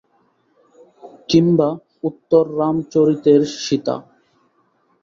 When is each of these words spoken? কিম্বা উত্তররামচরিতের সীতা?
কিম্বা 1.29 1.69
উত্তররামচরিতের 2.03 3.41
সীতা? 3.59 3.95